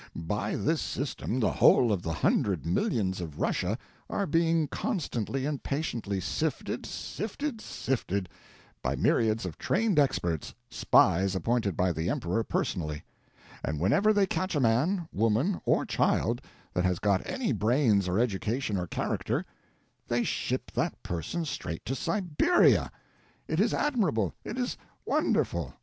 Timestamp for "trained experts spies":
9.59-11.35